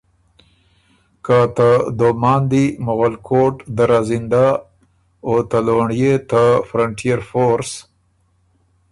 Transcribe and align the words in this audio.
که 1.25 1.37
ته 1.55 1.69
دوماندی، 1.99 2.65
مغلکوټ، 2.85 3.55
دره 3.77 3.99
زنده 4.09 4.47
او 5.25 5.33
ته 5.49 5.57
لونړيې 5.65 6.13
ته 6.29 6.43
فرنټئر 6.67 7.19
فورس 7.29 7.71